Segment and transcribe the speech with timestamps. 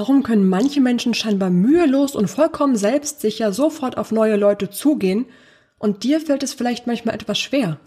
[0.00, 5.26] Warum können manche Menschen scheinbar mühelos und vollkommen selbstsicher sofort auf neue Leute zugehen
[5.78, 7.78] und dir fällt es vielleicht manchmal etwas schwer?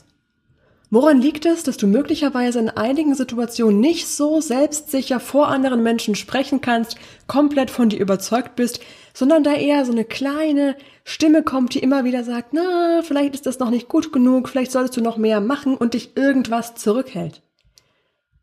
[0.92, 6.14] Woran liegt es, dass du möglicherweise in einigen Situationen nicht so selbstsicher vor anderen Menschen
[6.14, 8.80] sprechen kannst, komplett von dir überzeugt bist,
[9.16, 13.48] sondern da eher so eine kleine Stimme kommt, die immer wieder sagt, na, vielleicht ist
[13.48, 17.42] das noch nicht gut genug, vielleicht solltest du noch mehr machen und dich irgendwas zurückhält?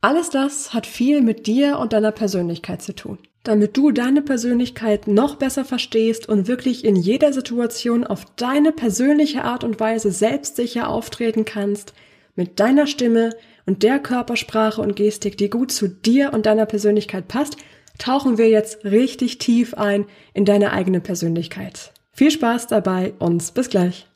[0.01, 3.19] Alles das hat viel mit dir und deiner Persönlichkeit zu tun.
[3.43, 9.45] Damit du deine Persönlichkeit noch besser verstehst und wirklich in jeder Situation auf deine persönliche
[9.45, 11.95] Art und Weise selbstsicher auftreten kannst,
[12.37, 13.31] mit deiner Stimme
[13.65, 17.57] und der Körpersprache und Gestik, die gut zu dir und deiner Persönlichkeit passt,
[17.99, 21.93] tauchen wir jetzt richtig tief ein in deine eigene Persönlichkeit.
[22.13, 24.07] Viel Spaß dabei und bis gleich.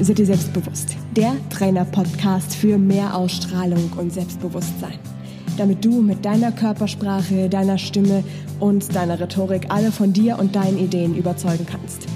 [0.00, 0.94] Sei dir selbstbewusst.
[1.16, 5.15] Der Trainer-Podcast für mehr Ausstrahlung und Selbstbewusstsein.
[5.56, 8.22] Damit du mit deiner Körpersprache, deiner Stimme
[8.60, 12.06] und deiner Rhetorik alle von dir und deinen Ideen überzeugen kannst.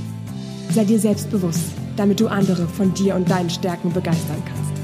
[0.73, 4.80] Sei dir selbstbewusst damit du andere von dir und deinen Stärken begeistern kannst.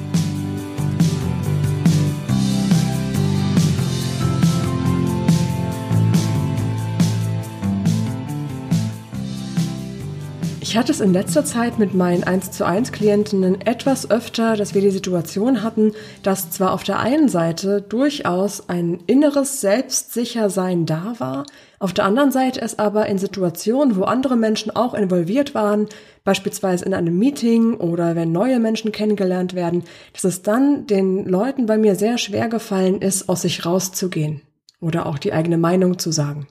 [10.68, 14.74] Ich hatte es in letzter Zeit mit meinen 1 zu 1 Klientinnen etwas öfter, dass
[14.74, 15.92] wir die Situation hatten,
[16.24, 21.46] dass zwar auf der einen Seite durchaus ein inneres Selbstsichersein da war,
[21.78, 25.86] auf der anderen Seite es aber in Situationen, wo andere Menschen auch involviert waren,
[26.24, 31.66] beispielsweise in einem Meeting oder wenn neue Menschen kennengelernt werden, dass es dann den Leuten
[31.66, 34.42] bei mir sehr schwer gefallen ist, aus sich rauszugehen
[34.80, 36.48] oder auch die eigene Meinung zu sagen.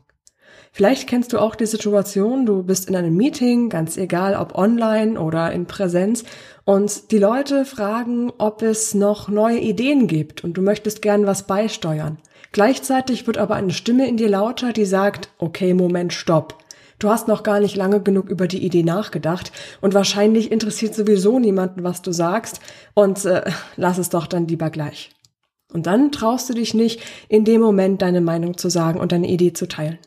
[0.72, 5.20] Vielleicht kennst du auch die Situation, du bist in einem Meeting, ganz egal ob online
[5.20, 6.26] oder in Präsenz,
[6.66, 11.48] und die Leute fragen, ob es noch neue Ideen gibt und du möchtest gern was
[11.48, 12.18] beisteuern.
[12.52, 16.58] Gleichzeitig wird aber eine Stimme in dir lauter, die sagt, okay, Moment, stopp.
[17.00, 21.40] Du hast noch gar nicht lange genug über die Idee nachgedacht und wahrscheinlich interessiert sowieso
[21.40, 22.62] niemanden, was du sagst
[22.94, 23.44] und äh,
[23.76, 25.12] lass es doch dann lieber gleich.
[25.74, 29.28] Und dann traust du dich nicht, in dem Moment deine Meinung zu sagen und deine
[29.28, 30.00] Idee zu teilen.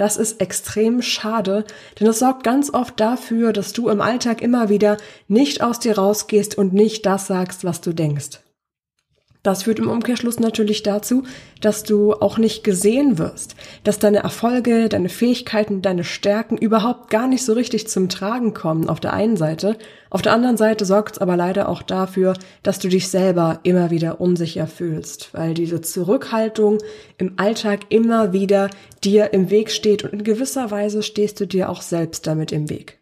[0.00, 1.66] Das ist extrem schade,
[2.00, 4.96] denn es sorgt ganz oft dafür, dass du im Alltag immer wieder
[5.28, 8.40] nicht aus dir rausgehst und nicht das sagst, was du denkst.
[9.42, 11.22] Das führt im Umkehrschluss natürlich dazu,
[11.62, 17.26] dass du auch nicht gesehen wirst, dass deine Erfolge, deine Fähigkeiten, deine Stärken überhaupt gar
[17.26, 19.78] nicht so richtig zum Tragen kommen auf der einen Seite.
[20.10, 23.90] Auf der anderen Seite sorgt es aber leider auch dafür, dass du dich selber immer
[23.90, 26.76] wieder unsicher fühlst, weil diese Zurückhaltung
[27.16, 28.68] im Alltag immer wieder
[29.02, 32.68] dir im Weg steht und in gewisser Weise stehst du dir auch selbst damit im
[32.68, 33.00] Weg.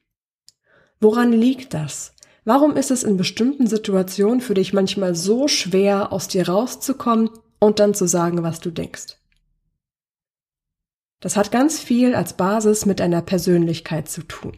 [1.00, 2.14] Woran liegt das?
[2.48, 7.28] Warum ist es in bestimmten Situationen für dich manchmal so schwer, aus dir rauszukommen
[7.58, 9.18] und dann zu sagen, was du denkst?
[11.20, 14.56] Das hat ganz viel als Basis mit deiner Persönlichkeit zu tun.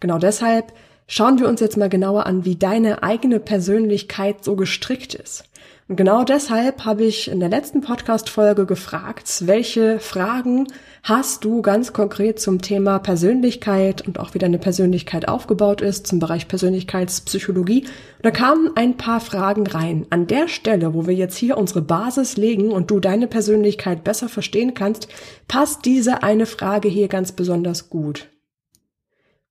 [0.00, 0.72] Genau deshalb
[1.06, 5.44] schauen wir uns jetzt mal genauer an, wie deine eigene Persönlichkeit so gestrickt ist.
[5.92, 10.66] Und genau deshalb habe ich in der letzten Podcast-Folge gefragt, welche Fragen
[11.02, 16.18] hast du ganz konkret zum Thema Persönlichkeit und auch wie deine Persönlichkeit aufgebaut ist, zum
[16.18, 17.82] Bereich Persönlichkeitspsychologie.
[17.82, 20.06] Und da kamen ein paar Fragen rein.
[20.08, 24.30] An der Stelle, wo wir jetzt hier unsere Basis legen und du deine Persönlichkeit besser
[24.30, 25.08] verstehen kannst,
[25.46, 28.30] passt diese eine Frage hier ganz besonders gut.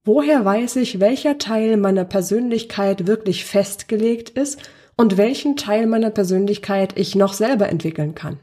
[0.04, 4.58] Woher weiß ich, welcher Teil meiner Persönlichkeit wirklich festgelegt ist
[5.02, 8.38] und welchen Teil meiner Persönlichkeit ich noch selber entwickeln kann.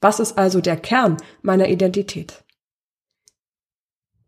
[0.00, 2.42] Was ist also der Kern meiner Identität?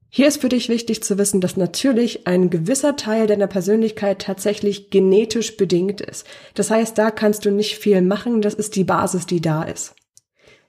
[0.09, 4.91] Hier ist für dich wichtig zu wissen, dass natürlich ein gewisser Teil deiner Persönlichkeit tatsächlich
[4.91, 6.25] genetisch bedingt ist.
[6.55, 9.97] Das heißt, da kannst du nicht viel machen, das ist die Basis, die da ist.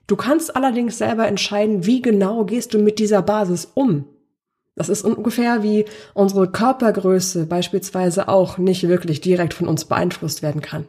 [0.08, 4.04] Du kannst allerdings selber entscheiden, wie genau gehst du mit dieser Basis um.
[4.78, 10.60] Das ist ungefähr wie unsere Körpergröße beispielsweise auch nicht wirklich direkt von uns beeinflusst werden
[10.60, 10.86] kann.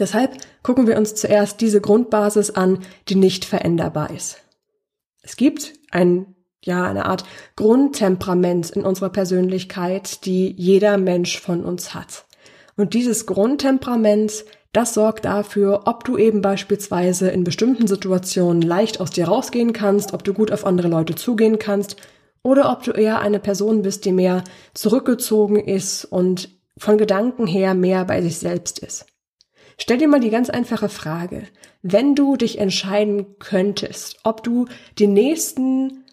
[0.00, 4.38] Deshalb gucken wir uns zuerst diese Grundbasis an, die nicht veränderbar ist.
[5.22, 6.34] Es gibt ein,
[6.64, 7.24] ja, eine Art
[7.54, 12.24] Grundtemperament in unserer Persönlichkeit, die jeder Mensch von uns hat.
[12.76, 19.10] Und dieses Grundtemperament, das sorgt dafür, ob du eben beispielsweise in bestimmten Situationen leicht aus
[19.10, 21.96] dir rausgehen kannst, ob du gut auf andere Leute zugehen kannst
[22.42, 24.44] oder ob du eher eine Person bist, die mehr
[24.74, 29.06] zurückgezogen ist und von Gedanken her mehr bei sich selbst ist.
[29.78, 31.44] Stell dir mal die ganz einfache Frage,
[31.82, 34.66] wenn du dich entscheiden könntest, ob du
[34.98, 36.04] die nächsten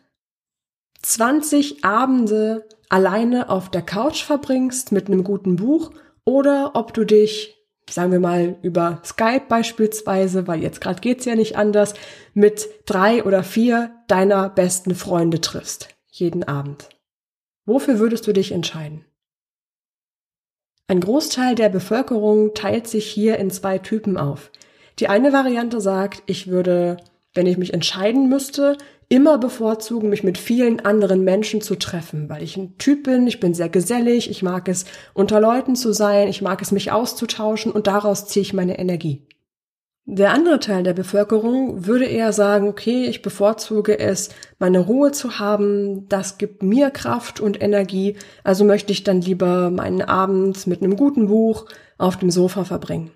[1.02, 5.92] 20 Abende alleine auf der Couch verbringst mit einem guten Buch
[6.26, 11.36] oder ob du dich sagen wir mal über Skype beispielsweise, weil jetzt gerade geht's ja
[11.36, 11.94] nicht anders,
[12.34, 16.90] mit drei oder vier deiner besten Freunde triffst, jeden Abend.
[17.66, 19.04] Wofür würdest du dich entscheiden?
[20.88, 24.52] Ein Großteil der Bevölkerung teilt sich hier in zwei Typen auf.
[25.00, 26.98] Die eine Variante sagt, ich würde,
[27.34, 28.78] wenn ich mich entscheiden müsste,
[29.10, 33.40] immer bevorzugen, mich mit vielen anderen Menschen zu treffen, weil ich ein Typ bin, ich
[33.40, 37.72] bin sehr gesellig, ich mag es, unter Leuten zu sein, ich mag es, mich auszutauschen
[37.72, 39.26] und daraus ziehe ich meine Energie.
[40.06, 44.30] Der andere Teil der Bevölkerung würde eher sagen, okay, ich bevorzuge es,
[44.60, 49.70] meine Ruhe zu haben, das gibt mir Kraft und Energie, also möchte ich dann lieber
[49.70, 51.68] meinen Abend mit einem guten Buch
[51.98, 53.12] auf dem Sofa verbringen.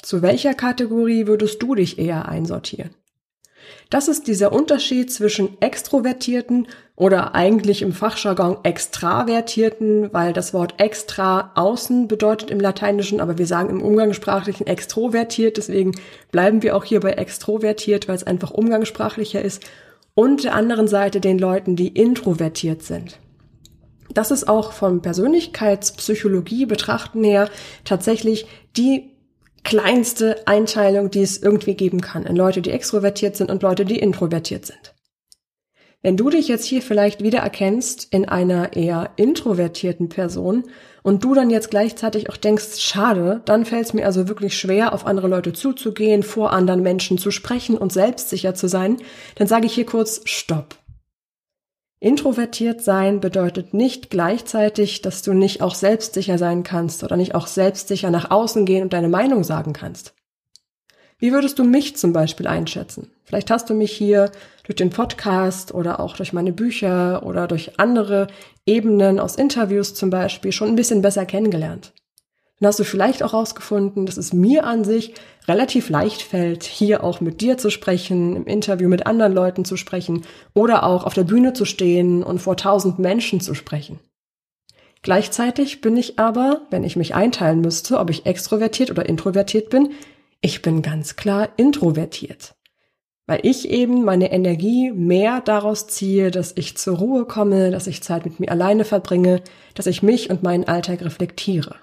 [0.00, 2.94] Zu welcher Kategorie würdest du dich eher einsortieren?
[3.88, 11.50] Das ist dieser Unterschied zwischen Extrovertierten oder eigentlich im Fachjargon Extravertierten, weil das Wort extra
[11.54, 15.92] außen bedeutet im Lateinischen, aber wir sagen im Umgangssprachlichen extrovertiert, deswegen
[16.30, 19.62] bleiben wir auch hier bei extrovertiert, weil es einfach umgangssprachlicher ist.
[20.14, 23.18] Und der anderen Seite den Leuten, die introvertiert sind.
[24.12, 27.48] Das ist auch von Persönlichkeitspsychologie betrachten her
[27.84, 28.46] tatsächlich
[28.76, 29.10] die
[29.64, 33.98] kleinste Einteilung, die es irgendwie geben kann in Leute, die extrovertiert sind und Leute, die
[33.98, 34.94] introvertiert sind.
[36.02, 40.64] Wenn du dich jetzt hier vielleicht wieder erkennst in einer eher introvertierten Person
[41.02, 44.94] und du dann jetzt gleichzeitig auch denkst, schade, dann fällt es mir also wirklich schwer,
[44.94, 48.96] auf andere Leute zuzugehen, vor anderen Menschen zu sprechen und selbstsicher zu sein,
[49.34, 50.76] dann sage ich hier kurz Stopp.
[52.02, 57.46] Introvertiert sein bedeutet nicht gleichzeitig, dass du nicht auch selbstsicher sein kannst oder nicht auch
[57.46, 60.14] selbstsicher nach außen gehen und deine Meinung sagen kannst.
[61.18, 63.10] Wie würdest du mich zum Beispiel einschätzen?
[63.24, 64.32] Vielleicht hast du mich hier
[64.64, 68.28] durch den Podcast oder auch durch meine Bücher oder durch andere
[68.64, 71.92] Ebenen aus Interviews zum Beispiel schon ein bisschen besser kennengelernt.
[72.58, 75.12] Dann hast du vielleicht auch herausgefunden, dass es mir an sich
[75.50, 79.76] relativ leicht fällt, hier auch mit dir zu sprechen, im Interview mit anderen Leuten zu
[79.76, 80.22] sprechen
[80.54, 83.98] oder auch auf der Bühne zu stehen und vor tausend Menschen zu sprechen.
[85.02, 89.90] Gleichzeitig bin ich aber, wenn ich mich einteilen müsste, ob ich extrovertiert oder introvertiert bin,
[90.40, 92.54] ich bin ganz klar introvertiert.
[93.26, 98.02] Weil ich eben meine Energie mehr daraus ziehe, dass ich zur Ruhe komme, dass ich
[98.02, 99.42] Zeit mit mir alleine verbringe,
[99.74, 101.76] dass ich mich und meinen Alltag reflektiere.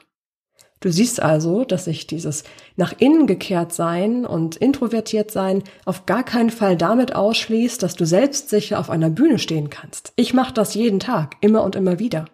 [0.79, 2.43] Du siehst also, dass sich dieses
[2.75, 8.05] nach innen gekehrt sein und introvertiert sein auf gar keinen Fall damit ausschließt, dass du
[8.05, 10.13] selbstsicher auf einer Bühne stehen kannst.
[10.15, 12.25] Ich mache das jeden Tag, immer und immer wieder.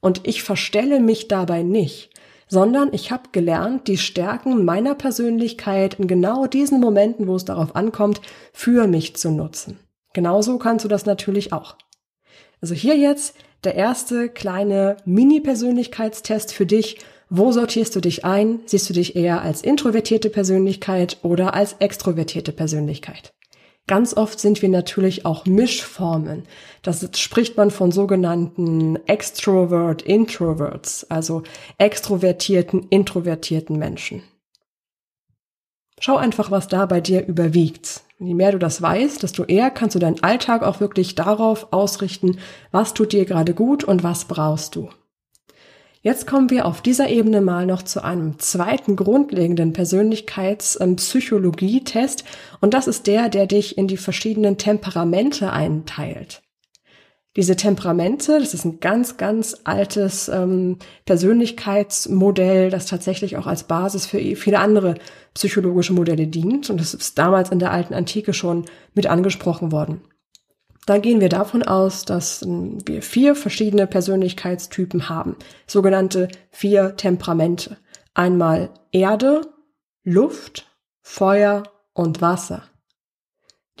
[0.00, 2.10] Und ich verstelle mich dabei nicht,
[2.46, 7.74] sondern ich habe gelernt, die Stärken meiner Persönlichkeit in genau diesen Momenten, wo es darauf
[7.74, 8.20] ankommt,
[8.52, 9.80] für mich zu nutzen.
[10.12, 11.76] Genauso kannst du das natürlich auch.
[12.60, 13.34] Also hier jetzt
[13.64, 16.98] der erste kleine Mini-Persönlichkeitstest für dich,
[17.30, 18.60] wo sortierst du dich ein?
[18.66, 23.34] Siehst du dich eher als introvertierte Persönlichkeit oder als extrovertierte Persönlichkeit?
[23.86, 26.44] Ganz oft sind wir natürlich auch Mischformen.
[26.82, 31.42] Das spricht man von sogenannten Extrovert Introverts, also
[31.76, 34.22] extrovertierten, introvertierten Menschen.
[36.00, 38.02] Schau einfach, was da bei dir überwiegt.
[38.18, 42.38] Je mehr du das weißt, desto eher kannst du deinen Alltag auch wirklich darauf ausrichten,
[42.70, 44.88] was tut dir gerade gut und was brauchst du.
[46.04, 52.24] Jetzt kommen wir auf dieser Ebene mal noch zu einem zweiten grundlegenden Persönlichkeitspsychologie-Test
[52.60, 56.42] und das ist der, der dich in die verschiedenen Temperamente einteilt.
[57.36, 60.76] Diese Temperamente, das ist ein ganz, ganz altes ähm,
[61.06, 64.96] Persönlichkeitsmodell, das tatsächlich auch als Basis für viele andere
[65.32, 66.68] psychologische Modelle dient.
[66.68, 70.02] Und das ist damals in der alten Antike schon mit angesprochen worden.
[70.86, 75.36] Da gehen wir davon aus, dass ähm, wir vier verschiedene Persönlichkeitstypen haben,
[75.66, 77.78] sogenannte vier Temperamente.
[78.12, 79.40] Einmal Erde,
[80.02, 80.66] Luft,
[81.00, 81.62] Feuer
[81.94, 82.62] und Wasser.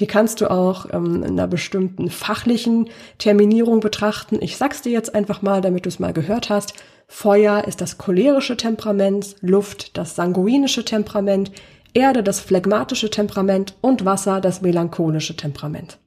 [0.00, 4.38] Die kannst du auch ähm, in einer bestimmten fachlichen Terminierung betrachten.
[4.40, 6.74] Ich sag's dir jetzt einfach mal, damit du es mal gehört hast.
[7.06, 11.52] Feuer ist das cholerische Temperament, Luft das sanguinische Temperament,
[11.92, 15.98] Erde das phlegmatische Temperament und Wasser das melancholische Temperament.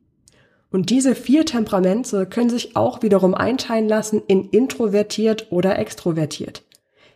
[0.72, 6.64] Und diese vier Temperamente können sich auch wiederum einteilen lassen in introvertiert oder extrovertiert.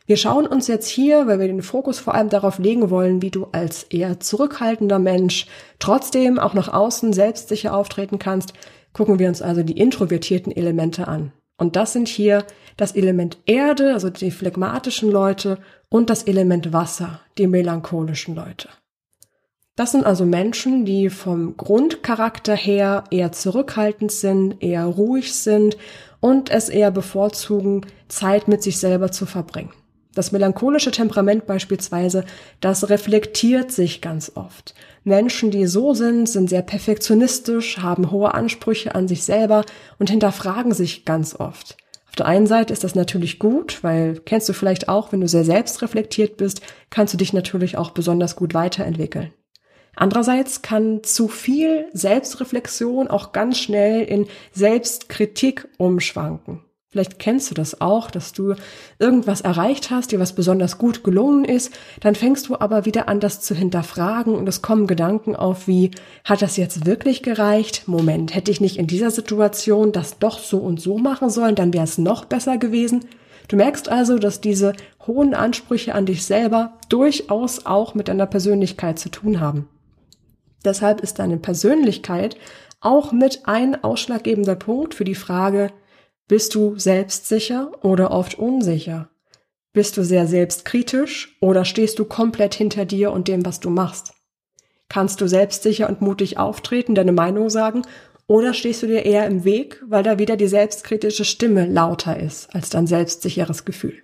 [0.05, 3.29] Wir schauen uns jetzt hier, weil wir den Fokus vor allem darauf legen wollen, wie
[3.29, 5.47] du als eher zurückhaltender Mensch
[5.79, 8.53] trotzdem auch nach außen selbstsicher auftreten kannst,
[8.93, 11.31] gucken wir uns also die introvertierten Elemente an.
[11.57, 17.21] Und das sind hier das Element Erde, also die phlegmatischen Leute, und das Element Wasser,
[17.37, 18.69] die melancholischen Leute.
[19.75, 25.77] Das sind also Menschen, die vom Grundcharakter her eher zurückhaltend sind, eher ruhig sind
[26.19, 29.71] und es eher bevorzugen, Zeit mit sich selber zu verbringen.
[30.13, 32.25] Das melancholische Temperament beispielsweise,
[32.59, 34.75] das reflektiert sich ganz oft.
[35.05, 39.63] Menschen, die so sind, sind sehr perfektionistisch, haben hohe Ansprüche an sich selber
[39.99, 41.77] und hinterfragen sich ganz oft.
[42.09, 45.29] Auf der einen Seite ist das natürlich gut, weil kennst du vielleicht auch, wenn du
[45.29, 46.59] sehr selbstreflektiert bist,
[46.89, 49.31] kannst du dich natürlich auch besonders gut weiterentwickeln.
[49.95, 56.61] Andererseits kann zu viel Selbstreflexion auch ganz schnell in Selbstkritik umschwanken.
[56.91, 58.53] Vielleicht kennst du das auch, dass du
[58.99, 61.71] irgendwas erreicht hast, dir was besonders gut gelungen ist,
[62.01, 65.91] dann fängst du aber wieder an, das zu hinterfragen und es kommen Gedanken auf wie,
[66.25, 67.87] hat das jetzt wirklich gereicht?
[67.87, 71.73] Moment, hätte ich nicht in dieser Situation das doch so und so machen sollen, dann
[71.73, 73.05] wäre es noch besser gewesen.
[73.47, 74.73] Du merkst also, dass diese
[75.07, 79.69] hohen Ansprüche an dich selber durchaus auch mit deiner Persönlichkeit zu tun haben.
[80.63, 82.37] Deshalb ist deine Persönlichkeit
[82.79, 85.71] auch mit ein ausschlaggebender Punkt für die Frage,
[86.27, 89.09] bist du selbstsicher oder oft unsicher?
[89.73, 94.13] Bist du sehr selbstkritisch oder stehst du komplett hinter dir und dem, was du machst?
[94.89, 97.83] Kannst du selbstsicher und mutig auftreten, deine Meinung sagen
[98.27, 102.53] oder stehst du dir eher im Weg, weil da wieder die selbstkritische Stimme lauter ist
[102.55, 104.01] als dein selbstsicheres Gefühl?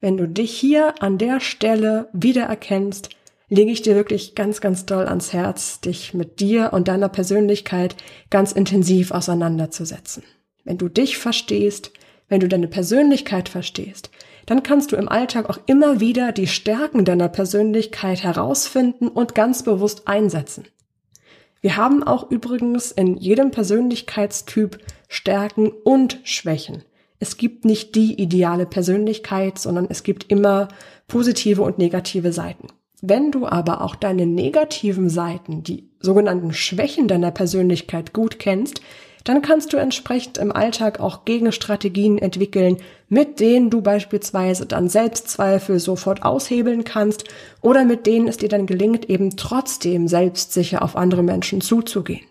[0.00, 3.10] Wenn du dich hier an der Stelle wiedererkennst,
[3.48, 7.96] lege ich dir wirklich ganz, ganz doll ans Herz, dich mit dir und deiner Persönlichkeit
[8.30, 10.24] ganz intensiv auseinanderzusetzen.
[10.64, 11.92] Wenn du dich verstehst,
[12.28, 14.10] wenn du deine Persönlichkeit verstehst,
[14.46, 19.62] dann kannst du im Alltag auch immer wieder die Stärken deiner Persönlichkeit herausfinden und ganz
[19.62, 20.64] bewusst einsetzen.
[21.60, 26.84] Wir haben auch übrigens in jedem Persönlichkeitstyp Stärken und Schwächen.
[27.18, 30.68] Es gibt nicht die ideale Persönlichkeit, sondern es gibt immer
[31.08, 32.68] positive und negative Seiten.
[33.08, 38.80] Wenn du aber auch deine negativen Seiten, die sogenannten Schwächen deiner Persönlichkeit gut kennst,
[39.22, 45.78] dann kannst du entsprechend im Alltag auch Gegenstrategien entwickeln, mit denen du beispielsweise dann Selbstzweifel
[45.78, 47.24] sofort aushebeln kannst
[47.62, 52.26] oder mit denen es dir dann gelingt, eben trotzdem selbstsicher auf andere Menschen zuzugehen.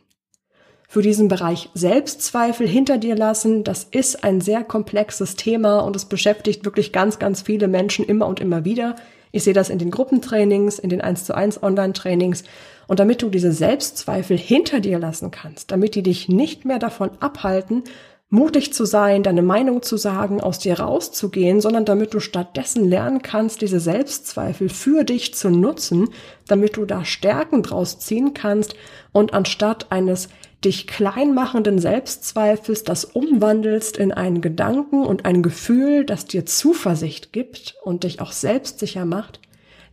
[0.89, 6.03] Für diesen Bereich Selbstzweifel hinter dir lassen, das ist ein sehr komplexes Thema und es
[6.03, 8.96] beschäftigt wirklich ganz, ganz viele Menschen immer und immer wieder.
[9.36, 12.46] Ich sehe das in den Gruppentrainings, in den 1 zu 1 Online-Trainings.
[12.88, 17.10] Und damit du diese Selbstzweifel hinter dir lassen kannst, damit die dich nicht mehr davon
[17.20, 17.84] abhalten,
[18.30, 23.22] mutig zu sein, deine Meinung zu sagen, aus dir rauszugehen, sondern damit du stattdessen lernen
[23.22, 26.08] kannst, diese Selbstzweifel für dich zu nutzen,
[26.48, 28.74] damit du da Stärken draus ziehen kannst
[29.12, 30.30] und anstatt eines
[30.64, 37.76] dich kleinmachenden Selbstzweifels das umwandelst in einen Gedanken und ein Gefühl, das dir Zuversicht gibt
[37.84, 39.40] und dich auch selbstsicher macht,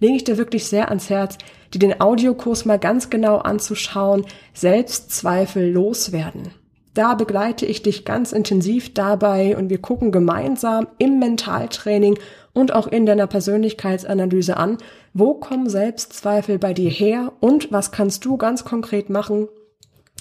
[0.00, 1.38] lege ich dir wirklich sehr ans Herz,
[1.74, 6.50] die den Audiokurs mal ganz genau anzuschauen, Selbstzweifel loswerden.
[6.94, 12.18] Da begleite ich dich ganz intensiv dabei und wir gucken gemeinsam im Mentaltraining
[12.52, 14.76] und auch in deiner Persönlichkeitsanalyse an,
[15.14, 19.48] wo kommen Selbstzweifel bei dir her und was kannst du ganz konkret machen,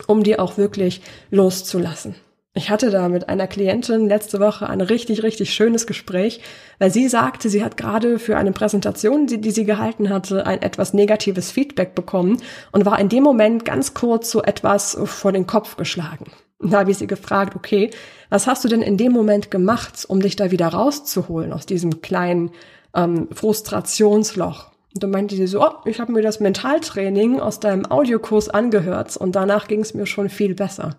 [0.08, 2.16] um dir auch wirklich loszulassen.
[2.54, 6.42] Ich hatte da mit einer Klientin letzte Woche ein richtig, richtig schönes Gespräch,
[6.80, 10.62] weil sie sagte, sie hat gerade für eine Präsentation, die, die sie gehalten hatte, ein
[10.62, 12.42] etwas negatives Feedback bekommen
[12.74, 16.26] und war in dem Moment ganz kurz so etwas vor den Kopf geschlagen.
[16.60, 17.90] Da habe ich sie gefragt, okay,
[18.30, 22.02] was hast du denn in dem Moment gemacht, um dich da wieder rauszuholen aus diesem
[22.02, 22.52] kleinen
[22.94, 24.71] ähm, Frustrationsloch?
[24.94, 29.16] Und dann meinte sie so, oh, ich habe mir das Mentaltraining aus deinem Audiokurs angehört
[29.18, 30.98] und danach ging es mir schon viel besser.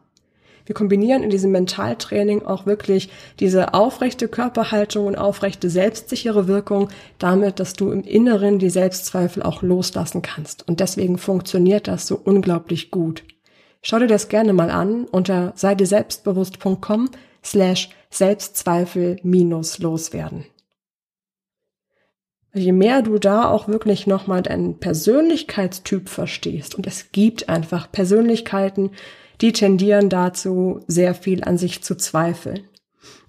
[0.65, 7.59] Wir kombinieren in diesem Mentaltraining auch wirklich diese aufrechte Körperhaltung und aufrechte selbstsichere Wirkung damit,
[7.59, 10.67] dass du im Inneren die Selbstzweifel auch loslassen kannst.
[10.69, 13.25] Und deswegen funktioniert das so unglaublich gut.
[13.83, 17.11] Schau dir das gerne mal an unter seideselbstbewusst.com
[17.45, 20.45] slash Selbstzweifel minus loswerden.
[22.55, 28.91] Je mehr du da auch wirklich nochmal deinen Persönlichkeitstyp verstehst, und es gibt einfach Persönlichkeiten,
[29.41, 32.61] die tendieren dazu, sehr viel an sich zu zweifeln.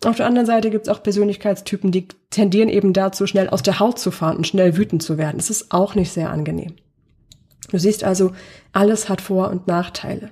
[0.06, 3.80] Auf der anderen Seite gibt es auch Persönlichkeitstypen, die tendieren eben dazu, schnell aus der
[3.80, 5.38] Haut zu fahren und schnell wütend zu werden.
[5.38, 6.76] Das ist auch nicht sehr angenehm.
[7.72, 8.34] Du siehst also,
[8.74, 10.32] alles hat Vor- und Nachteile.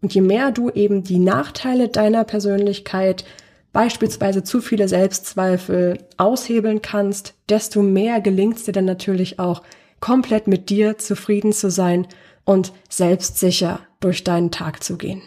[0.00, 3.24] Und je mehr du eben die Nachteile deiner Persönlichkeit,
[3.72, 9.62] beispielsweise zu viele Selbstzweifel, aushebeln kannst, desto mehr gelingt es dir dann natürlich auch,
[10.00, 12.06] komplett mit dir zufrieden zu sein
[12.44, 15.22] und selbstsicher durch deinen Tag zu gehen.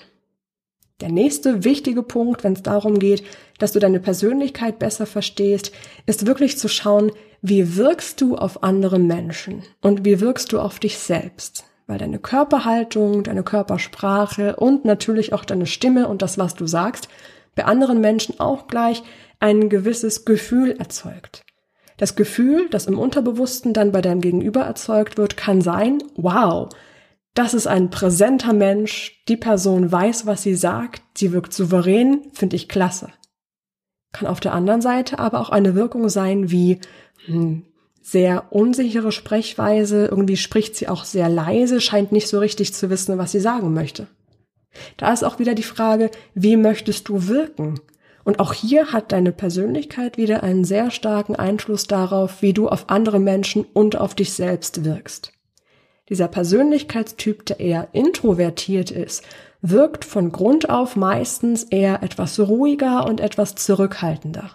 [0.99, 3.23] Der nächste wichtige Punkt, wenn es darum geht,
[3.59, 5.71] dass du deine Persönlichkeit besser verstehst,
[6.05, 10.79] ist wirklich zu schauen, wie wirkst du auf andere Menschen und wie wirkst du auf
[10.79, 11.65] dich selbst.
[11.87, 17.09] Weil deine Körperhaltung, deine Körpersprache und natürlich auch deine Stimme und das, was du sagst,
[17.55, 19.03] bei anderen Menschen auch gleich
[19.39, 21.43] ein gewisses Gefühl erzeugt.
[21.97, 26.69] Das Gefühl, das im Unterbewussten dann bei deinem Gegenüber erzeugt wird, kann sein, wow,
[27.33, 32.55] das ist ein präsenter Mensch, die Person weiß, was sie sagt, sie wirkt souverän, finde
[32.55, 33.09] ich klasse.
[34.11, 36.79] Kann auf der anderen Seite aber auch eine Wirkung sein wie
[37.25, 37.65] hm,
[38.01, 43.17] sehr unsichere Sprechweise, irgendwie spricht sie auch sehr leise, scheint nicht so richtig zu wissen,
[43.17, 44.07] was sie sagen möchte.
[44.97, 47.79] Da ist auch wieder die Frage, wie möchtest du wirken?
[48.23, 52.89] Und auch hier hat deine Persönlichkeit wieder einen sehr starken Einfluss darauf, wie du auf
[52.89, 55.33] andere Menschen und auf dich selbst wirkst.
[56.09, 59.23] Dieser Persönlichkeitstyp, der eher introvertiert ist,
[59.61, 64.51] wirkt von Grund auf meistens eher etwas ruhiger und etwas zurückhaltender.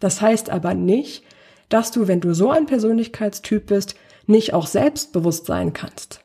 [0.00, 1.24] Das heißt aber nicht,
[1.68, 3.94] dass du, wenn du so ein Persönlichkeitstyp bist,
[4.26, 6.24] nicht auch selbstbewusst sein kannst.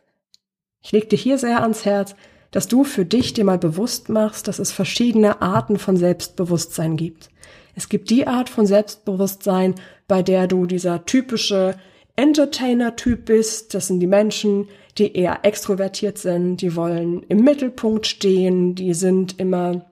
[0.82, 2.16] Ich leg dir hier sehr ans Herz,
[2.56, 7.30] dass du für dich dir mal bewusst machst, dass es verschiedene Arten von Selbstbewusstsein gibt.
[7.76, 9.76] Es gibt die Art von Selbstbewusstsein,
[10.08, 11.76] bei der du dieser typische
[12.16, 13.74] Entertainer-Typ bist.
[13.74, 19.38] Das sind die Menschen, die eher extrovertiert sind, die wollen im Mittelpunkt stehen, die sind
[19.38, 19.86] immer,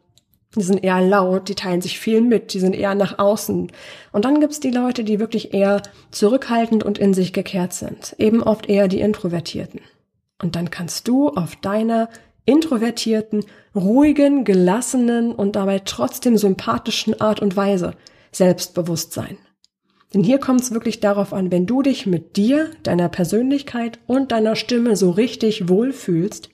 [0.55, 3.73] die sind eher laut, die teilen sich viel mit, die sind eher nach außen.
[4.13, 8.41] Und dann gibt's die Leute, die wirklich eher zurückhaltend und in sich gekehrt sind, eben
[8.41, 9.81] oft eher die Introvertierten.
[10.41, 12.07] Und dann kannst du auf deiner
[12.45, 13.45] introvertierten,
[13.75, 17.93] ruhigen, gelassenen und dabei trotzdem sympathischen Art und Weise
[18.31, 19.37] selbstbewusst sein.
[20.13, 24.31] Denn hier kommt es wirklich darauf an, wenn du dich mit dir, deiner Persönlichkeit und
[24.31, 26.49] deiner Stimme so richtig wohlfühlst,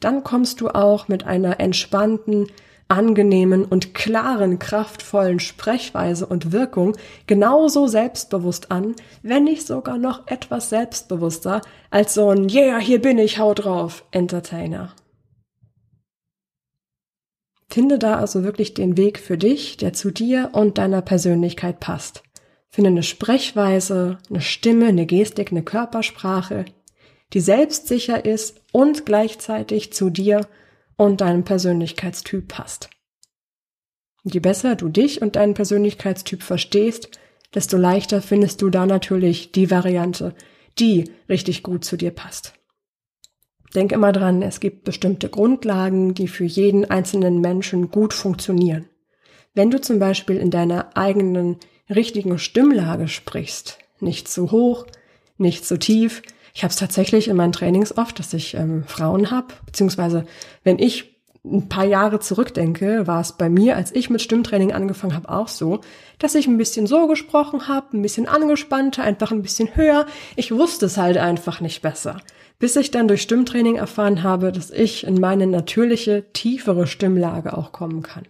[0.00, 2.48] dann kommst du auch mit einer entspannten,
[2.88, 10.70] angenehmen und klaren, kraftvollen Sprechweise und Wirkung genauso selbstbewusst an, wenn nicht sogar noch etwas
[10.70, 14.92] selbstbewusster als so ein Yeah, hier bin ich, hau drauf Entertainer.
[17.68, 22.22] Finde da also wirklich den Weg für dich, der zu dir und deiner Persönlichkeit passt.
[22.68, 26.64] Finde eine Sprechweise, eine Stimme, eine Gestik, eine Körpersprache,
[27.32, 30.46] die selbstsicher ist und gleichzeitig zu dir
[30.96, 32.90] und deinem Persönlichkeitstyp passt.
[34.22, 37.10] Je besser du dich und deinen Persönlichkeitstyp verstehst,
[37.54, 40.34] desto leichter findest du da natürlich die Variante,
[40.78, 42.55] die richtig gut zu dir passt.
[43.76, 48.86] Denk immer dran, es gibt bestimmte Grundlagen, die für jeden einzelnen Menschen gut funktionieren.
[49.54, 51.58] Wenn du zum Beispiel in deiner eigenen
[51.88, 53.78] richtigen Stimmlage sprichst.
[54.00, 54.86] Nicht zu hoch,
[55.38, 56.22] nicht zu tief.
[56.54, 60.24] Ich habe es tatsächlich in meinen Trainings oft, dass ich ähm, Frauen habe, beziehungsweise
[60.64, 65.14] wenn ich ein paar Jahre zurückdenke, war es bei mir, als ich mit Stimmtraining angefangen
[65.14, 65.80] habe, auch so,
[66.18, 70.06] dass ich ein bisschen so gesprochen habe, ein bisschen angespannter, einfach ein bisschen höher.
[70.34, 72.20] Ich wusste es halt einfach nicht besser.
[72.58, 77.72] Bis ich dann durch Stimmtraining erfahren habe, dass ich in meine natürliche, tiefere Stimmlage auch
[77.72, 78.26] kommen kann.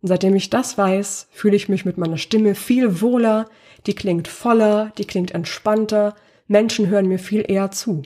[0.00, 3.48] Und seitdem ich das weiß, fühle ich mich mit meiner Stimme viel wohler,
[3.86, 6.14] die klingt voller, die klingt entspannter,
[6.46, 8.02] Menschen hören mir viel eher zu.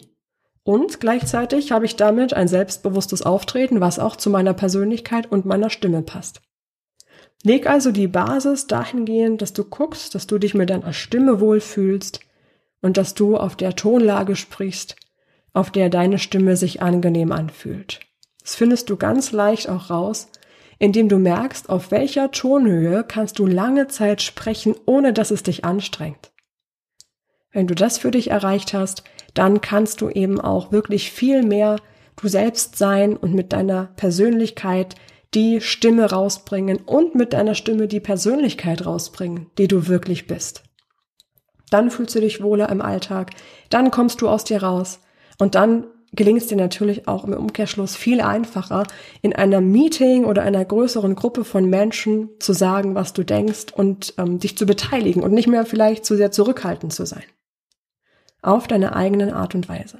[0.64, 5.70] Und gleichzeitig habe ich damit ein selbstbewusstes Auftreten, was auch zu meiner Persönlichkeit und meiner
[5.70, 6.40] Stimme passt.
[7.42, 12.20] Leg also die Basis dahingehend, dass du guckst, dass du dich mit deiner Stimme wohlfühlst
[12.80, 14.96] und dass du auf der Tonlage sprichst,
[15.52, 18.00] auf der deine Stimme sich angenehm anfühlt.
[18.42, 20.28] Das findest du ganz leicht auch raus,
[20.78, 25.64] indem du merkst, auf welcher Tonhöhe kannst du lange Zeit sprechen, ohne dass es dich
[25.64, 26.32] anstrengt.
[27.52, 31.76] Wenn du das für dich erreicht hast, dann kannst du eben auch wirklich viel mehr
[32.20, 34.96] du selbst sein und mit deiner Persönlichkeit
[35.34, 40.62] die Stimme rausbringen und mit deiner Stimme die Persönlichkeit rausbringen, die du wirklich bist.
[41.70, 43.30] Dann fühlst du dich wohler im Alltag,
[43.70, 45.00] dann kommst du aus dir raus
[45.42, 48.85] und dann gelingt es dir natürlich auch im Umkehrschluss viel einfacher,
[49.22, 54.14] in einer Meeting oder einer größeren Gruppe von Menschen zu sagen, was du denkst und
[54.18, 57.24] ähm, dich zu beteiligen und nicht mehr vielleicht zu sehr zurückhaltend zu sein.
[58.40, 59.98] Auf deine eigenen Art und Weise.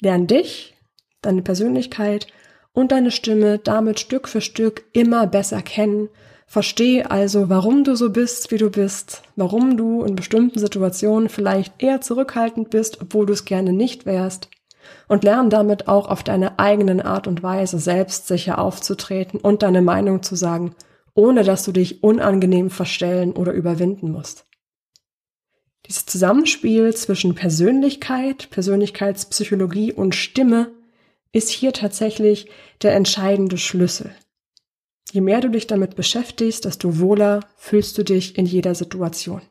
[0.00, 0.74] Lern dich,
[1.20, 2.26] deine Persönlichkeit
[2.72, 6.08] und deine Stimme damit Stück für Stück immer besser kennen.
[6.52, 11.82] Versteh also, warum du so bist, wie du bist, warum du in bestimmten Situationen vielleicht
[11.82, 14.50] eher zurückhaltend bist, obwohl du es gerne nicht wärst
[15.08, 20.22] und lern damit auch auf deine eigenen Art und Weise selbstsicher aufzutreten und deine Meinung
[20.22, 20.74] zu sagen,
[21.14, 24.44] ohne dass du dich unangenehm verstellen oder überwinden musst.
[25.86, 30.70] Dieses Zusammenspiel zwischen Persönlichkeit, Persönlichkeitspsychologie und Stimme
[31.32, 32.50] ist hier tatsächlich
[32.82, 34.14] der entscheidende Schlüssel.
[35.10, 39.42] Je mehr du dich damit beschäftigst, desto wohler fühlst du dich in jeder Situation.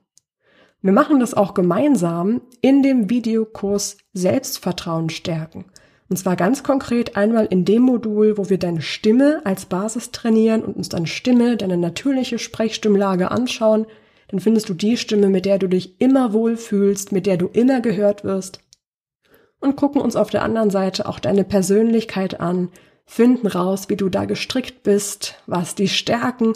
[0.81, 5.65] Wir machen das auch gemeinsam in dem Videokurs Selbstvertrauen stärken.
[6.09, 10.63] Und zwar ganz konkret einmal in dem Modul, wo wir deine Stimme als Basis trainieren
[10.63, 13.85] und uns deine Stimme, deine natürliche Sprechstimmlage anschauen.
[14.27, 17.79] dann findest du die Stimme, mit der du dich immer wohlfühlst, mit der du immer
[17.79, 18.59] gehört wirst.
[19.59, 22.69] Und gucken uns auf der anderen Seite auch deine Persönlichkeit an,
[23.05, 26.53] finden raus, wie du da gestrickt bist, was die Stärken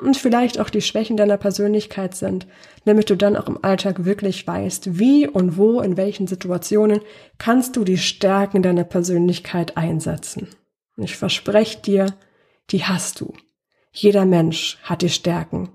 [0.00, 2.46] und vielleicht auch die Schwächen deiner Persönlichkeit sind,
[2.84, 7.00] damit du dann auch im Alltag wirklich weißt, wie und wo, in welchen Situationen
[7.38, 10.48] kannst du die Stärken deiner Persönlichkeit einsetzen.
[10.96, 12.06] Und ich verspreche dir,
[12.70, 13.32] die hast du.
[13.92, 15.70] Jeder Mensch hat die Stärken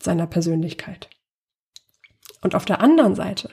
[0.00, 1.08] seiner Persönlichkeit.
[2.40, 3.50] Und auf der anderen Seite,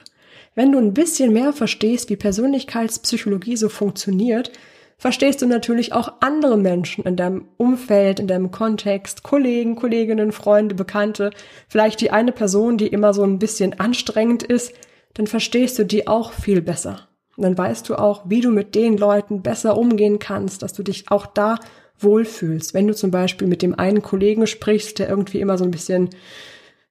[0.54, 4.52] wenn du ein bisschen mehr verstehst, wie Persönlichkeitspsychologie so funktioniert,
[4.98, 10.74] verstehst du natürlich auch andere Menschen in deinem Umfeld, in deinem Kontext, Kollegen, Kolleginnen, Freunde,
[10.74, 11.30] Bekannte,
[11.68, 14.74] vielleicht die eine Person, die immer so ein bisschen anstrengend ist,
[15.14, 17.08] dann verstehst du die auch viel besser.
[17.36, 20.82] Und dann weißt du auch, wie du mit den Leuten besser umgehen kannst, dass du
[20.82, 21.58] dich auch da
[21.98, 22.74] wohlfühlst.
[22.74, 26.10] Wenn du zum Beispiel mit dem einen Kollegen sprichst, der irgendwie immer so ein bisschen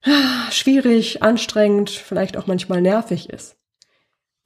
[0.04, 3.56] ah, schwierig, anstrengend, vielleicht auch manchmal nervig ist.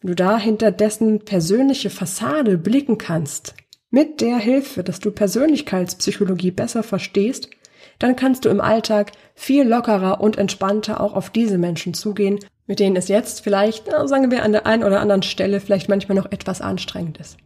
[0.01, 3.53] Du da hinter dessen persönliche Fassade blicken kannst,
[3.89, 7.49] mit der Hilfe, dass du Persönlichkeitspsychologie besser verstehst,
[7.97, 12.79] dann kannst du im Alltag viel lockerer und entspannter auch auf diese Menschen zugehen, mit
[12.79, 16.31] denen es jetzt vielleicht, sagen wir an der einen oder anderen Stelle, vielleicht manchmal noch
[16.31, 17.37] etwas anstrengend ist.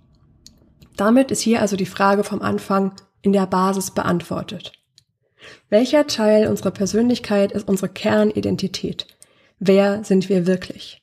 [0.96, 4.74] Damit ist hier also die Frage vom Anfang in der Basis beantwortet.
[5.70, 9.08] Welcher Teil unserer Persönlichkeit ist unsere Kernidentität?
[9.60, 11.03] Wer sind wir wirklich?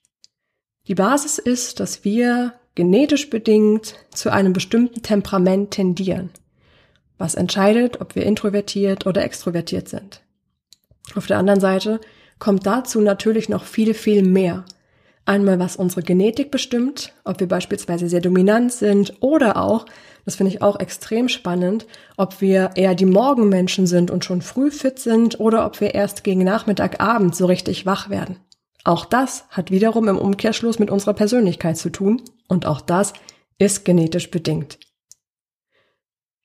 [0.90, 6.30] Die Basis ist, dass wir genetisch bedingt zu einem bestimmten Temperament tendieren,
[7.16, 10.20] was entscheidet, ob wir introvertiert oder extrovertiert sind.
[11.14, 12.00] Auf der anderen Seite
[12.40, 14.64] kommt dazu natürlich noch viel, viel mehr.
[15.26, 19.86] Einmal, was unsere Genetik bestimmt, ob wir beispielsweise sehr dominant sind oder auch,
[20.24, 24.72] das finde ich auch extrem spannend, ob wir eher die Morgenmenschen sind und schon früh
[24.72, 28.38] fit sind oder ob wir erst gegen Nachmittag, Abend so richtig wach werden.
[28.84, 33.12] Auch das hat wiederum im Umkehrschluss mit unserer Persönlichkeit zu tun und auch das
[33.58, 34.78] ist genetisch bedingt.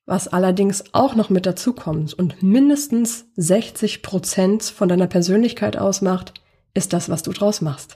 [0.05, 6.33] Was allerdings auch noch mit dazu kommt und mindestens 60 Prozent von deiner Persönlichkeit ausmacht,
[6.75, 7.95] ist das, was du draus machst.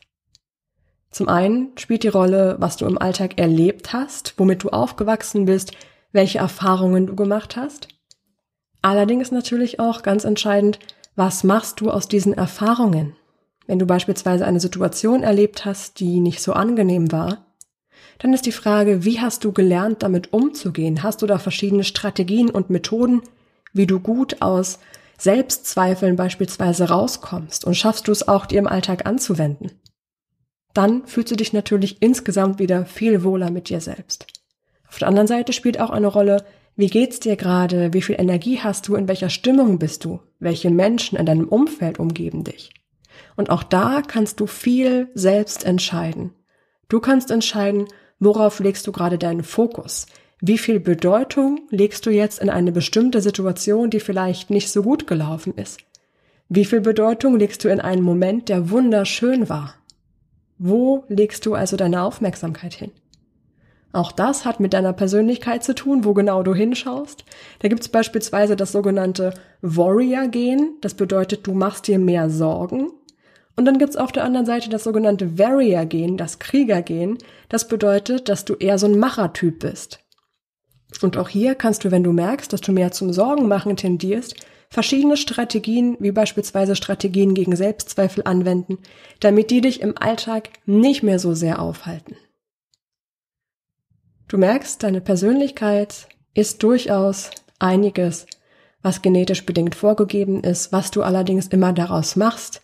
[1.11, 5.71] Zum einen spielt die Rolle, was du im Alltag erlebt hast, womit du aufgewachsen bist,
[6.11, 7.89] welche Erfahrungen du gemacht hast.
[8.81, 10.79] Allerdings natürlich auch ganz entscheidend,
[11.15, 13.15] was machst du aus diesen Erfahrungen?
[13.69, 17.45] Wenn du beispielsweise eine Situation erlebt hast, die nicht so angenehm war,
[18.17, 21.03] dann ist die Frage, wie hast du gelernt, damit umzugehen?
[21.03, 23.21] Hast du da verschiedene Strategien und Methoden,
[23.71, 24.79] wie du gut aus
[25.19, 29.73] Selbstzweifeln beispielsweise rauskommst und schaffst du es auch, dir im Alltag anzuwenden?
[30.73, 34.25] Dann fühlst du dich natürlich insgesamt wieder viel wohler mit dir selbst.
[34.87, 36.43] Auf der anderen Seite spielt auch eine Rolle,
[36.75, 37.93] wie geht's dir gerade?
[37.93, 38.95] Wie viel Energie hast du?
[38.95, 40.21] In welcher Stimmung bist du?
[40.39, 42.71] Welche Menschen in deinem Umfeld umgeben dich?
[43.35, 46.33] Und auch da kannst du viel selbst entscheiden.
[46.87, 47.85] Du kannst entscheiden,
[48.19, 50.07] worauf legst du gerade deinen Fokus?
[50.41, 55.05] Wie viel Bedeutung legst du jetzt in eine bestimmte Situation, die vielleicht nicht so gut
[55.05, 55.81] gelaufen ist?
[56.47, 59.75] Wie viel Bedeutung legst du in einen Moment, der wunderschön war?
[60.57, 62.91] Wo legst du also deine Aufmerksamkeit hin?
[63.91, 67.25] Auch das hat mit deiner Persönlichkeit zu tun, wo genau du hinschaust.
[67.59, 70.77] Da gibt es beispielsweise das sogenannte Warrior-Gen.
[70.81, 72.91] Das bedeutet, du machst dir mehr Sorgen.
[73.59, 77.17] Und dann gibt's auf der anderen Seite das sogenannte Warrior-Gen, das Krieger-Gen.
[77.49, 79.99] Das bedeutet, dass du eher so ein Machertyp bist.
[81.01, 84.35] Und auch hier kannst du, wenn du merkst, dass du mehr zum Sorgenmachen tendierst,
[84.69, 88.77] verschiedene Strategien, wie beispielsweise Strategien gegen Selbstzweifel anwenden,
[89.19, 92.15] damit die dich im Alltag nicht mehr so sehr aufhalten.
[94.29, 98.25] Du merkst, deine Persönlichkeit ist durchaus einiges,
[98.81, 102.61] was genetisch bedingt vorgegeben ist, was du allerdings immer daraus machst,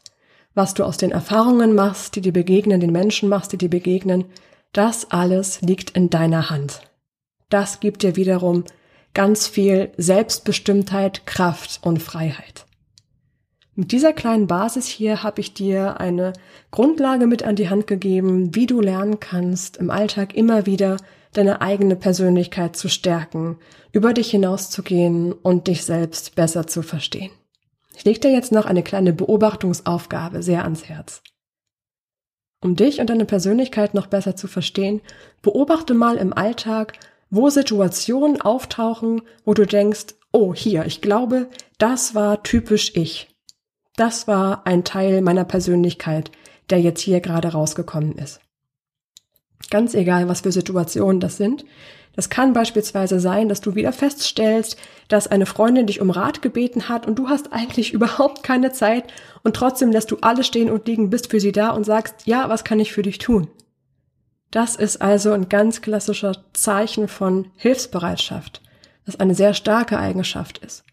[0.55, 4.25] was du aus den Erfahrungen machst, die dir begegnen, den Menschen machst, die dir begegnen,
[4.73, 6.81] das alles liegt in deiner Hand.
[7.49, 8.63] Das gibt dir wiederum
[9.13, 12.65] ganz viel Selbstbestimmtheit, Kraft und Freiheit.
[13.75, 16.31] Mit dieser kleinen Basis hier habe ich dir eine
[16.71, 20.97] Grundlage mit an die Hand gegeben, wie du lernen kannst, im Alltag immer wieder
[21.33, 23.57] deine eigene Persönlichkeit zu stärken,
[23.91, 27.31] über dich hinauszugehen und dich selbst besser zu verstehen.
[27.95, 31.21] Ich lege dir jetzt noch eine kleine Beobachtungsaufgabe sehr ans Herz.
[32.61, 35.01] Um dich und deine Persönlichkeit noch besser zu verstehen,
[35.41, 36.93] beobachte mal im Alltag,
[37.29, 43.29] wo Situationen auftauchen, wo du denkst, oh hier, ich glaube, das war typisch ich.
[43.95, 46.31] Das war ein Teil meiner Persönlichkeit,
[46.69, 48.41] der jetzt hier gerade rausgekommen ist.
[49.69, 51.65] Ganz egal, was für Situationen das sind,
[52.15, 56.87] Das kann beispielsweise sein, dass du wieder feststellst, dass eine Freundin dich um Rat gebeten
[56.87, 59.05] hat und du hast eigentlich überhaupt keine Zeit
[59.43, 62.49] und trotzdem lässt du alles stehen und liegen, bist für sie da und sagst, ja,
[62.49, 63.47] was kann ich für dich tun?
[64.51, 68.61] Das ist also ein ganz klassischer Zeichen von Hilfsbereitschaft,
[69.05, 70.85] was eine sehr starke Eigenschaft ist.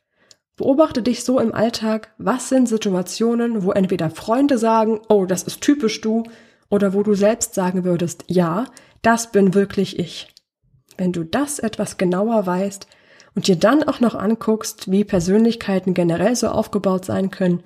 [0.57, 5.61] Beobachte dich so im Alltag, was sind Situationen, wo entweder Freunde sagen, oh, das ist
[5.61, 6.25] typisch du,
[6.73, 8.65] oder wo du selbst sagen würdest, ja,
[9.03, 10.32] das bin wirklich ich.
[11.03, 12.87] Wenn du das etwas genauer weißt
[13.35, 17.61] und dir dann auch noch anguckst, wie Persönlichkeiten generell so aufgebaut sein können,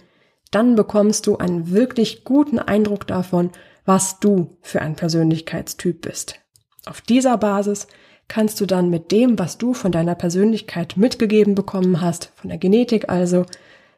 [0.51, 3.51] dann bekommst du einen wirklich guten Eindruck davon,
[3.85, 6.41] was du für ein Persönlichkeitstyp bist.
[6.87, 7.89] Auf dieser Basis
[8.27, 12.57] kannst du dann mit dem, was du von deiner Persönlichkeit mitgegeben bekommen hast, von der
[12.57, 13.45] Genetik also,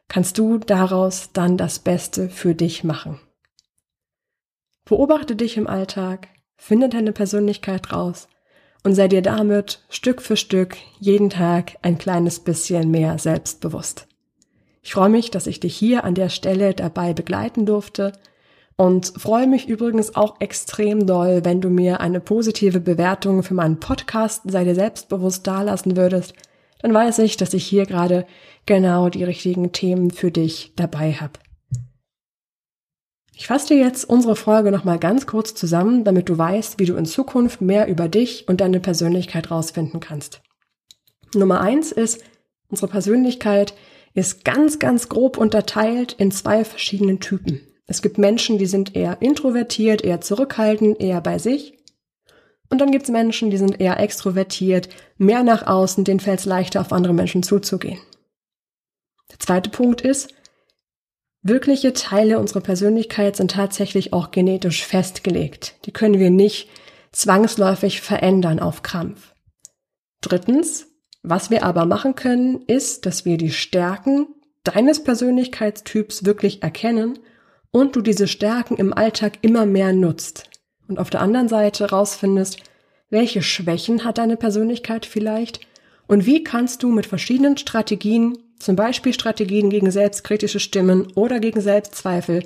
[0.09, 3.21] kannst du daraus dann das Beste für dich machen.
[4.85, 8.27] Beobachte dich im Alltag, finde deine Persönlichkeit raus
[8.89, 14.07] und sei dir damit Stück für Stück jeden Tag ein kleines bisschen mehr selbstbewusst.
[14.81, 18.13] Ich freue mich, dass ich dich hier an der Stelle dabei begleiten durfte
[18.79, 23.79] und freue mich übrigens auch extrem doll, wenn du mir eine positive Bewertung für meinen
[23.79, 26.33] Podcast Sei dir selbstbewusst dalassen würdest.
[26.81, 28.25] Dann weiß ich, dass ich hier gerade
[28.65, 31.35] genau die richtigen Themen für dich dabei habe.
[33.39, 36.97] Ich fasse dir jetzt unsere Folge nochmal ganz kurz zusammen, damit du weißt, wie du
[36.97, 40.43] in Zukunft mehr über dich und deine Persönlichkeit rausfinden kannst.
[41.37, 42.25] Nummer eins ist,
[42.69, 43.75] unsere Persönlichkeit
[44.13, 47.61] ist ganz, ganz grob unterteilt in zwei verschiedenen Typen.
[47.87, 51.79] Es gibt Menschen, die sind eher introvertiert, eher zurückhaltend, eher bei sich.
[52.71, 56.45] Und dann gibt es Menschen, die sind eher extrovertiert, mehr nach außen, denen fällt es
[56.45, 58.01] leichter, auf andere Menschen zuzugehen.
[59.31, 60.35] Der zweite Punkt ist,
[61.43, 65.77] Wirkliche Teile unserer Persönlichkeit sind tatsächlich auch genetisch festgelegt.
[65.85, 66.69] Die können wir nicht
[67.13, 69.35] zwangsläufig verändern auf Krampf.
[70.21, 70.89] Drittens,
[71.23, 74.27] was wir aber machen können, ist, dass wir die Stärken
[74.65, 77.19] deines Persönlichkeitstyps wirklich erkennen
[77.71, 80.51] und du diese Stärken im Alltag immer mehr nutzt.
[80.89, 82.59] Und auf der anderen Seite rausfindest,
[83.11, 85.61] welche Schwächen hat deine Persönlichkeit vielleicht
[86.07, 91.61] und wie kannst du mit verschiedenen Strategien zum Beispiel Strategien gegen selbstkritische Stimmen oder gegen
[91.61, 92.45] Selbstzweifel.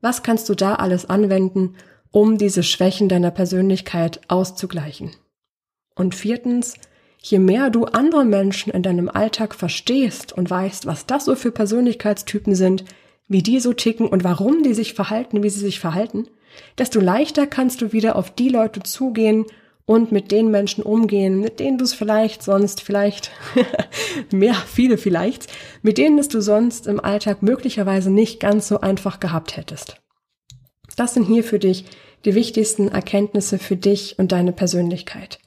[0.00, 1.76] Was kannst du da alles anwenden,
[2.10, 5.10] um diese Schwächen deiner Persönlichkeit auszugleichen?
[5.94, 6.74] Und viertens,
[7.20, 11.52] je mehr du andere Menschen in deinem Alltag verstehst und weißt, was das so für
[11.52, 12.84] Persönlichkeitstypen sind,
[13.28, 16.28] wie die so ticken und warum die sich verhalten, wie sie sich verhalten,
[16.78, 19.46] desto leichter kannst du wieder auf die Leute zugehen
[19.86, 23.30] und mit den Menschen umgehen, mit denen du es vielleicht sonst, vielleicht
[24.32, 25.48] mehr, viele vielleicht,
[25.82, 29.96] mit denen es du sonst im Alltag möglicherweise nicht ganz so einfach gehabt hättest.
[30.96, 31.84] Das sind hier für dich
[32.24, 35.38] die wichtigsten Erkenntnisse für dich und deine Persönlichkeit.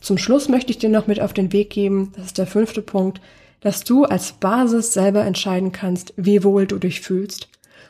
[0.00, 2.82] Zum Schluss möchte ich dir noch mit auf den Weg geben, das ist der fünfte
[2.82, 3.20] Punkt,
[3.60, 7.48] dass du als Basis selber entscheiden kannst, wie wohl du dich fühlst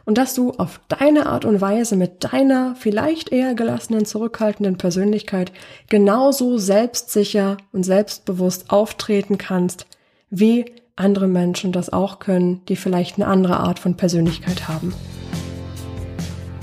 [0.08, 5.52] und dass du auf deine Art und Weise mit deiner vielleicht eher gelassenen, zurückhaltenden Persönlichkeit
[5.90, 9.86] genauso selbstsicher und selbstbewusst auftreten kannst,
[10.30, 10.64] wie
[10.96, 14.94] andere Menschen das auch können, die vielleicht eine andere Art von Persönlichkeit haben.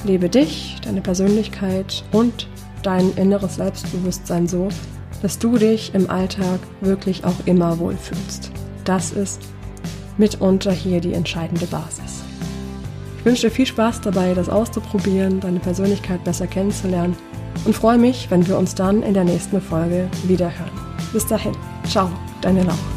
[0.05, 2.47] Lebe dich, deine Persönlichkeit und
[2.81, 4.69] dein inneres Selbstbewusstsein so,
[5.21, 8.49] dass du dich im Alltag wirklich auch immer wohlfühlst.
[8.85, 9.39] Das ist
[10.17, 12.24] mitunter hier die entscheidende Basis.
[13.25, 17.17] Ich wünsche dir viel Spaß dabei, das auszuprobieren, deine Persönlichkeit besser kennenzulernen
[17.65, 20.69] und freue mich, wenn wir uns dann in der nächsten Folge wiederhören.
[21.11, 21.57] Bis dahin,
[21.87, 22.07] ciao,
[22.41, 22.94] deine Laura.